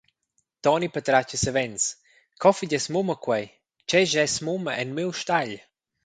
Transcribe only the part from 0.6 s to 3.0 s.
Toni patratga savens: Co fagess